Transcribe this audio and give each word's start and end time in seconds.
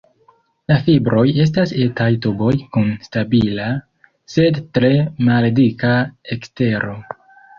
La 0.71 0.75
fibroj 0.85 1.25
estas 1.43 1.73
etaj 1.83 2.07
tuboj 2.23 2.53
kun 2.77 2.87
stabila, 3.09 3.67
sed 4.37 4.59
tre 4.79 4.91
maldika 5.29 5.91
ekstero. 6.37 6.97